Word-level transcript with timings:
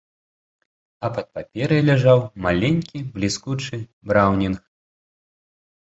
А 1.07 1.11
пад 1.17 1.27
паперай 1.35 1.81
ляжаў 1.91 2.19
маленькі 2.47 2.97
бліскучы 3.21 3.75
браўнінг. 4.13 4.57